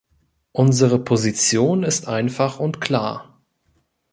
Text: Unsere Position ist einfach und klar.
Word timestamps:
Unsere 0.51 0.97
Position 0.97 1.83
ist 1.83 2.07
einfach 2.07 2.59
und 2.59 2.81
klar. 2.81 3.39